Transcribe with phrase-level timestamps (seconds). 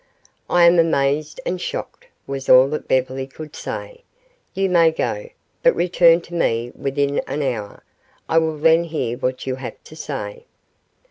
[0.49, 4.03] "I am amazed and shocked," was all that Beverly could say.
[4.55, 5.29] "You may go,
[5.61, 7.83] but return to me within an hour.
[8.27, 10.45] I will then hear what you have to say."